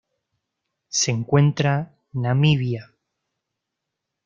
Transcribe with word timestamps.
Se 0.99 1.11
encuentra 1.11 1.93
Namibia. 2.13 2.91